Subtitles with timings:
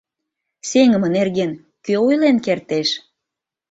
[0.69, 1.51] Сеҥыме нерген
[1.85, 2.89] кӧ ойлен кертеш?..